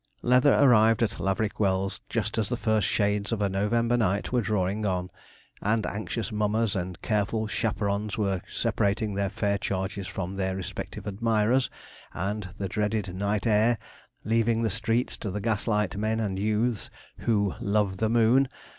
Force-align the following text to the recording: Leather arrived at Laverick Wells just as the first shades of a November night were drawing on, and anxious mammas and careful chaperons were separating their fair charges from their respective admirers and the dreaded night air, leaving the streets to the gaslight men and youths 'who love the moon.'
Leather 0.23 0.53
arrived 0.55 1.03
at 1.03 1.19
Laverick 1.19 1.59
Wells 1.59 2.01
just 2.09 2.39
as 2.39 2.49
the 2.49 2.57
first 2.57 2.87
shades 2.87 3.31
of 3.31 3.39
a 3.39 3.47
November 3.47 3.95
night 3.95 4.31
were 4.31 4.41
drawing 4.41 4.83
on, 4.83 5.11
and 5.61 5.85
anxious 5.85 6.31
mammas 6.31 6.75
and 6.75 6.99
careful 7.03 7.45
chaperons 7.45 8.17
were 8.17 8.41
separating 8.49 9.13
their 9.13 9.29
fair 9.29 9.59
charges 9.59 10.07
from 10.07 10.35
their 10.37 10.55
respective 10.55 11.05
admirers 11.05 11.69
and 12.15 12.49
the 12.57 12.67
dreaded 12.67 13.13
night 13.13 13.45
air, 13.45 13.77
leaving 14.23 14.63
the 14.63 14.71
streets 14.71 15.15
to 15.17 15.29
the 15.29 15.39
gaslight 15.39 15.95
men 15.95 16.19
and 16.19 16.39
youths 16.39 16.89
'who 17.19 17.53
love 17.59 17.97
the 17.97 18.09
moon.' 18.09 18.47